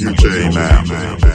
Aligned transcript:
You're 0.00 0.12
listening 0.12 1.27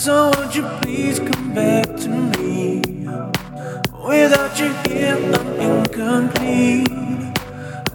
So 0.00 0.30
won't 0.30 0.54
you 0.54 0.62
please 0.80 1.18
come 1.18 1.52
back 1.52 1.84
to 1.84 2.08
me? 2.08 2.80
Without 4.08 4.58
you 4.58 4.72
here, 4.88 5.14
I'm 5.14 5.60
incomplete. 5.60 6.88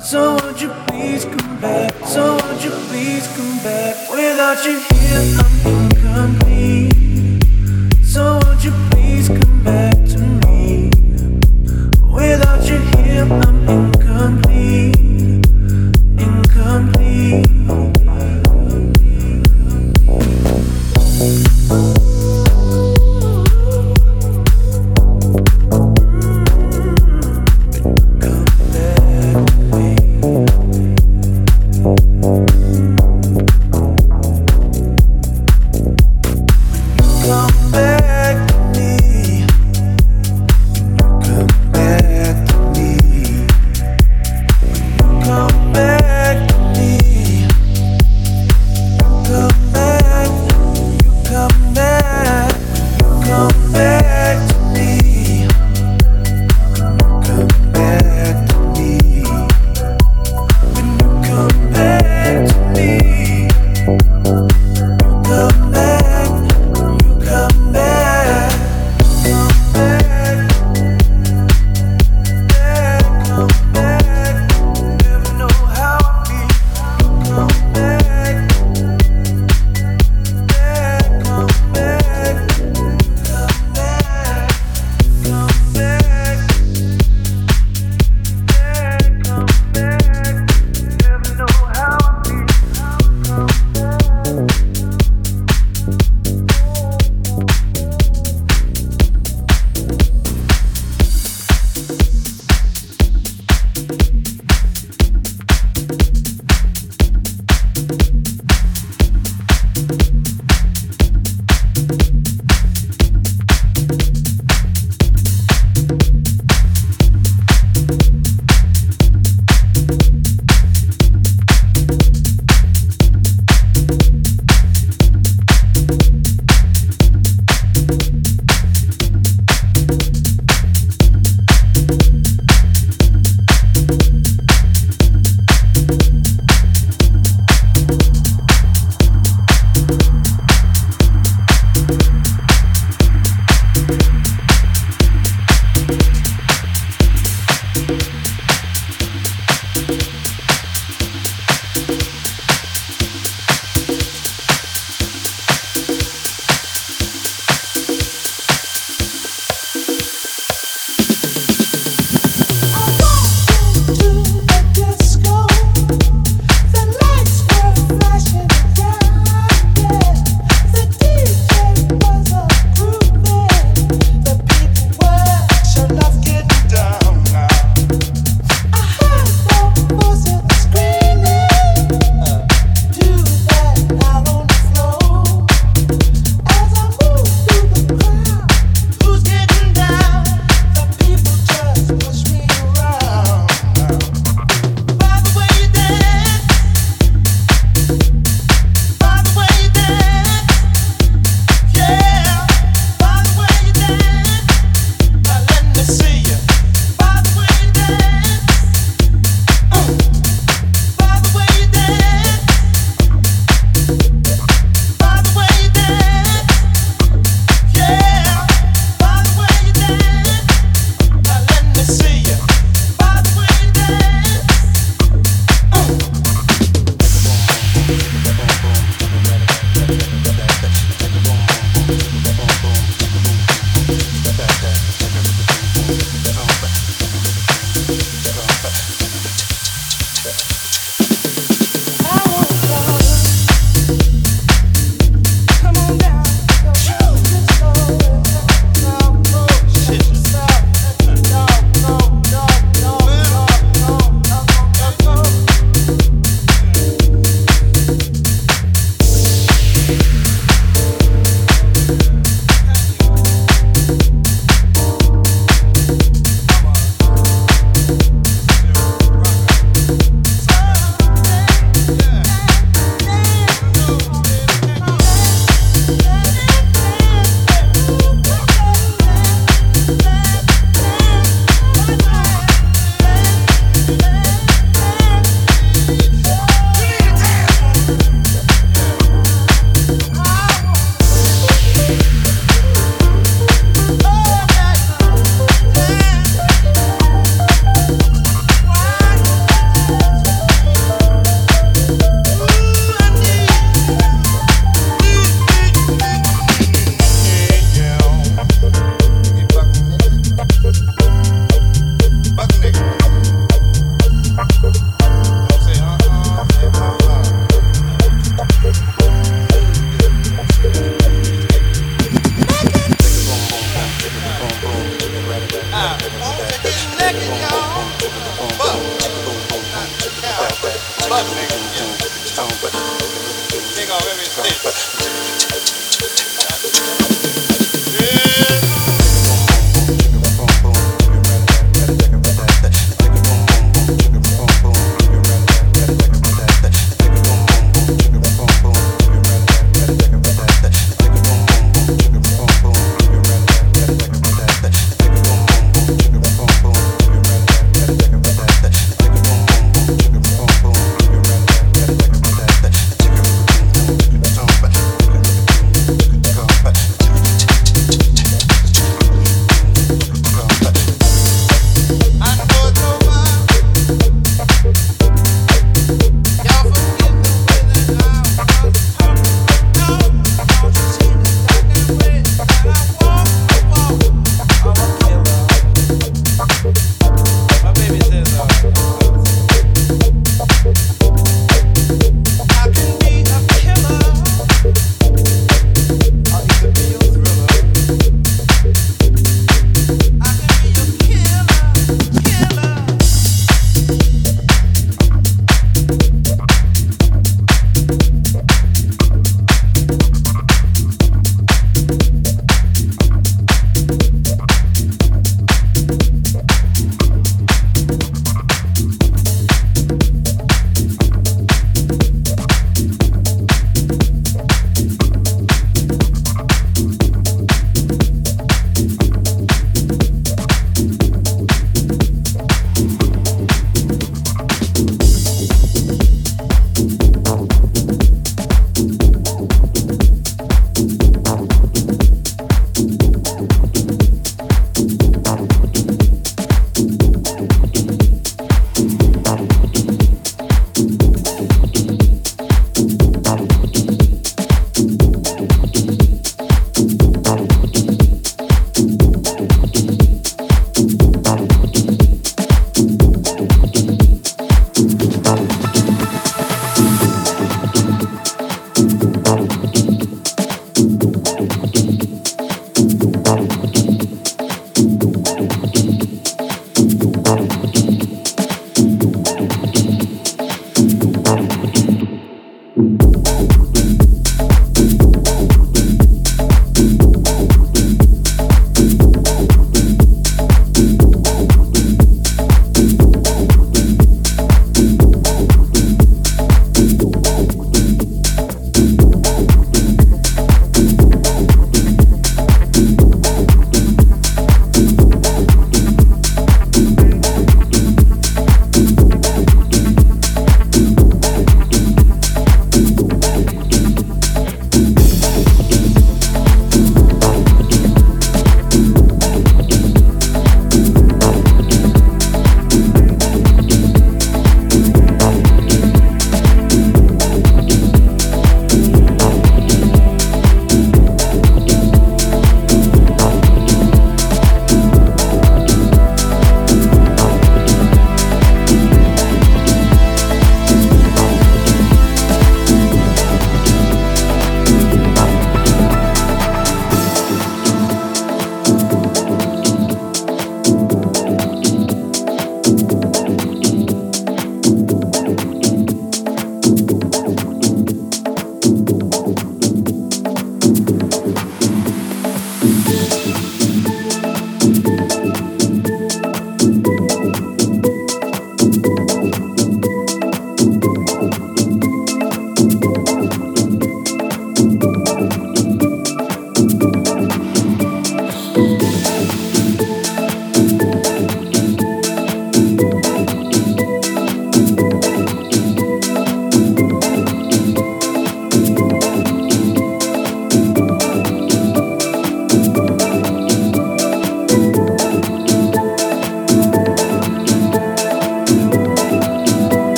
So 0.00 0.34
won't 0.34 0.60
you 0.60 0.70
please 0.88 1.24
come 1.24 1.60
back? 1.60 1.94
So 2.04 2.38
won't 2.38 2.64
you 2.64 2.72
please 2.90 3.24
come 3.36 3.56
back? 3.62 4.10
Without 4.10 4.64
you 4.64 4.80
here, 4.80 5.38
I'm 5.38 5.66
incomplete. 5.74 6.51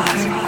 Rock. 0.00 0.39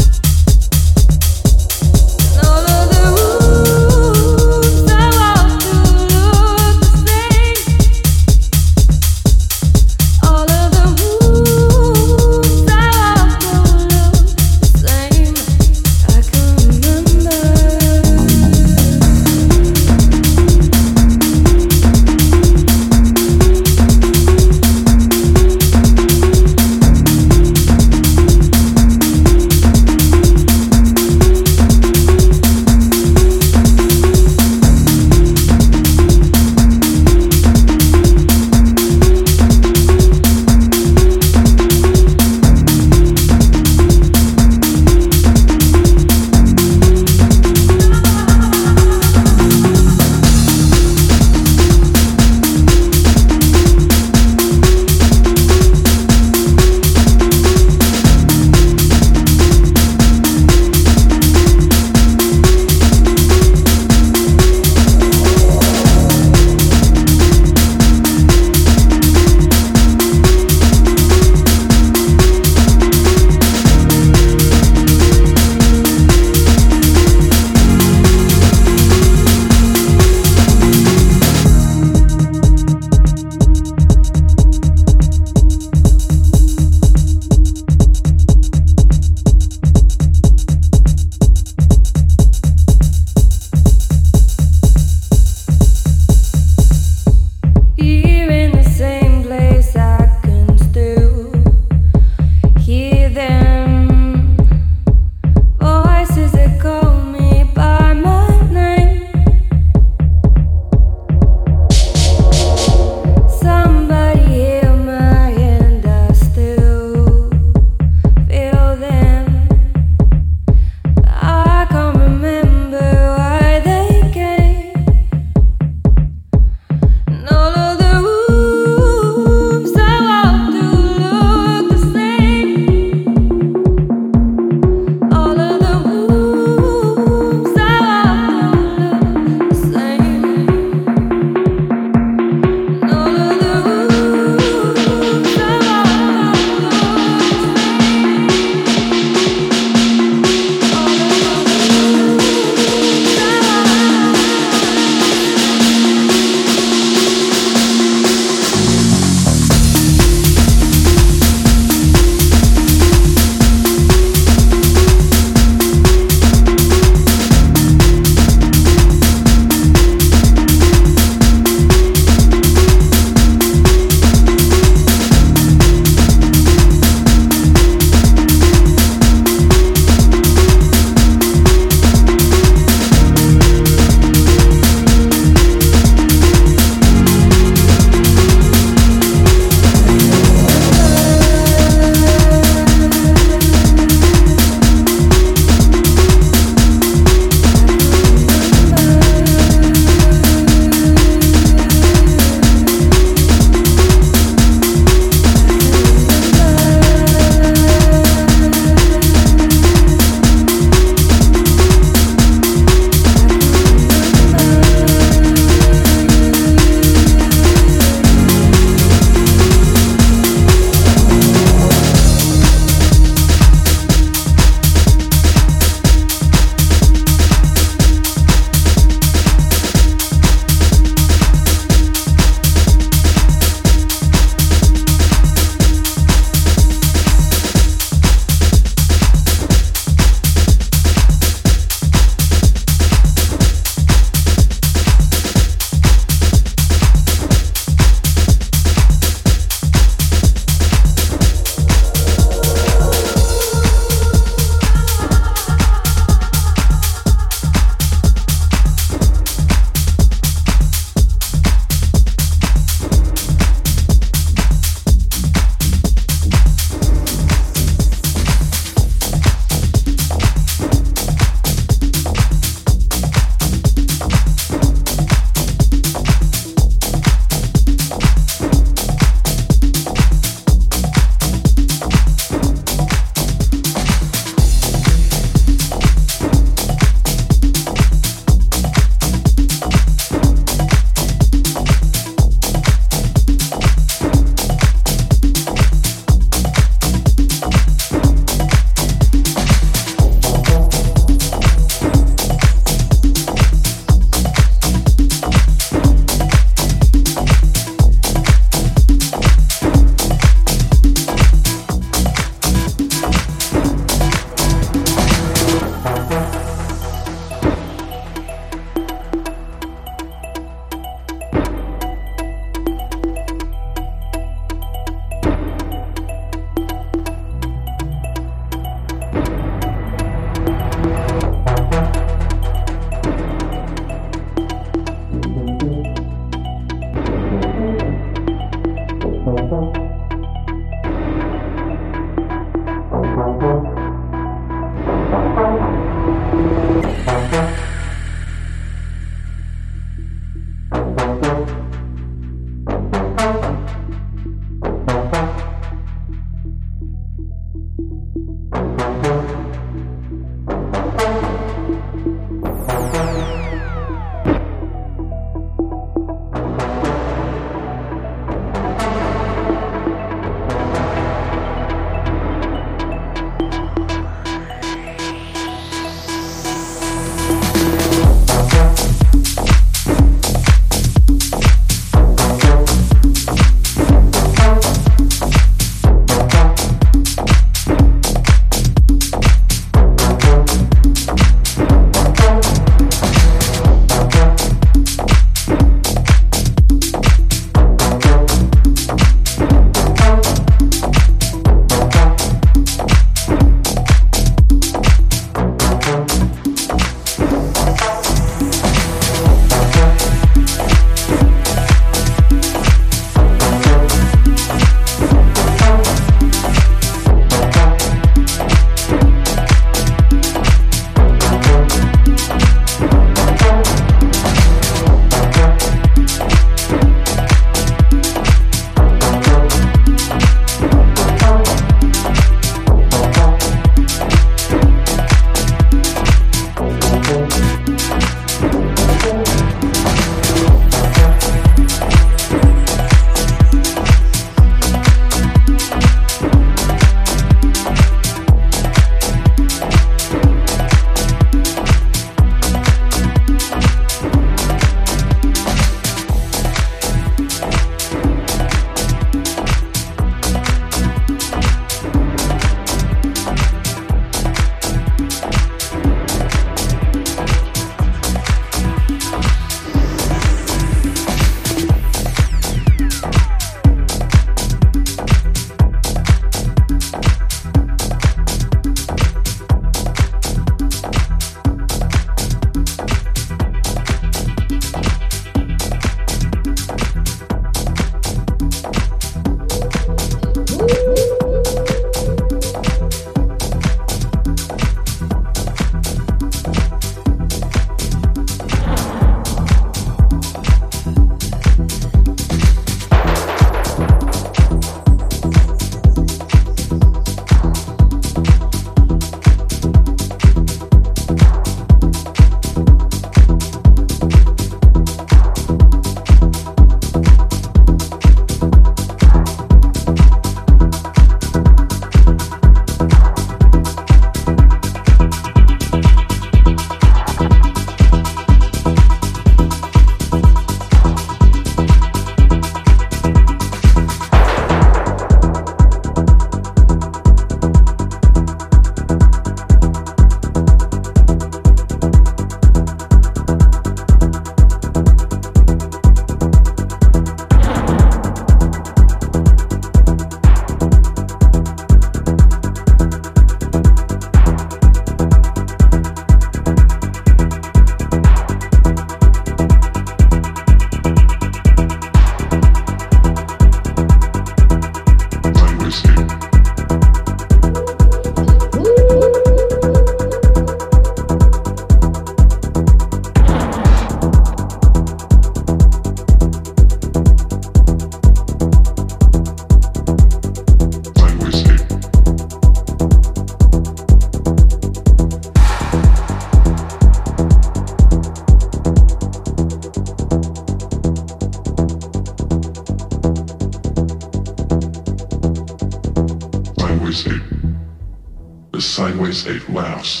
Laughs 599.51 600.00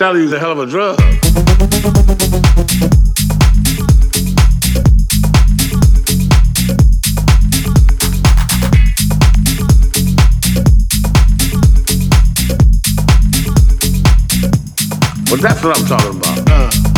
Charlie's 0.00 0.32
a 0.32 0.38
hell 0.38 0.52
of 0.52 0.58
a 0.58 0.64
drug. 0.64 0.98
Well, 15.28 15.38
that's 15.38 15.62
what 15.62 15.78
I'm 15.78 15.84
talking 15.84 16.16
about. 16.16 16.50
Uh. 16.50 16.89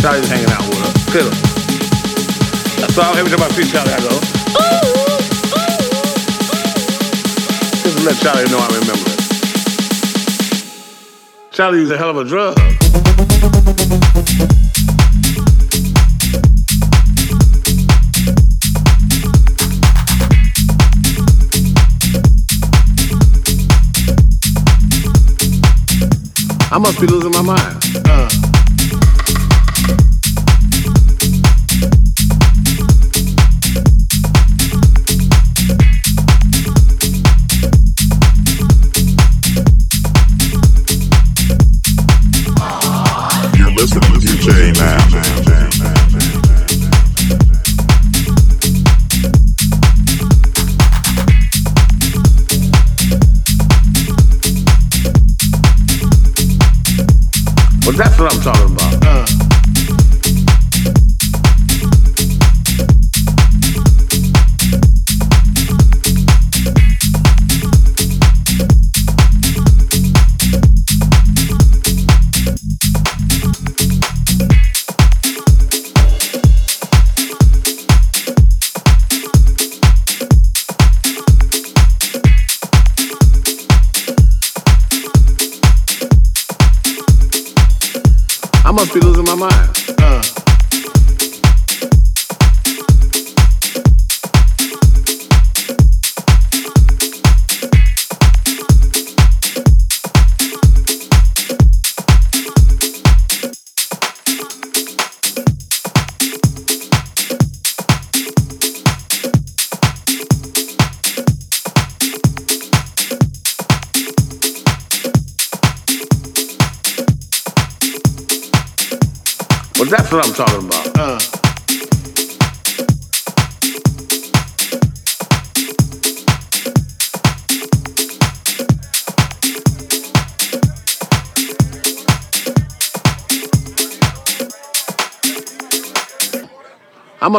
Charlie 0.00 0.20
out 0.20 0.20
was 0.20 0.28
hanging 0.30 0.50
out 0.50 0.62
with 0.68 0.78
her. 0.78 0.92
Clearly. 1.10 1.34
So 2.94 3.02
every 3.18 3.30
time 3.30 3.42
I 3.42 3.48
see 3.50 3.64
Charlie, 3.68 3.92
I 3.92 3.98
go, 3.98 4.06
ooh, 4.08 4.78
ooh, 4.98 5.78
Just 7.82 7.98
to 7.98 8.04
let 8.04 8.16
Charlie 8.22 8.48
know 8.50 8.58
I 8.58 8.68
remember 8.78 9.10
it. 9.10 9.18
Charlie 11.50 11.80
used 11.80 11.92
a 11.92 11.98
hell 11.98 12.10
of 12.10 12.16
a 12.16 12.24
drug. 12.24 12.56
I 26.70 26.78
must 26.78 27.00
be 27.00 27.06
losing 27.08 27.32
my 27.32 27.42
mind. 27.42 27.77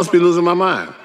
Must 0.00 0.12
be 0.12 0.18
losing 0.18 0.44
my 0.44 0.54
mind. 0.54 0.99